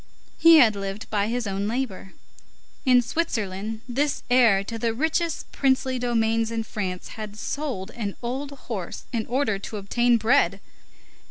He 0.39 0.55
had 0.57 0.75
lived 0.75 1.07
by 1.11 1.27
his 1.27 1.45
own 1.45 1.67
labor. 1.67 2.13
In 2.85 3.03
Switzerland, 3.03 3.81
this 3.87 4.23
heir 4.31 4.63
to 4.63 4.79
the 4.79 4.95
richest 4.95 5.51
princely 5.51 5.99
domains 5.99 6.49
in 6.49 6.63
France 6.63 7.09
had 7.09 7.37
sold 7.37 7.91
an 7.91 8.15
old 8.23 8.49
horse 8.51 9.03
in 9.13 9.27
order 9.27 9.59
to 9.59 9.77
obtain 9.77 10.17
bread. 10.17 10.59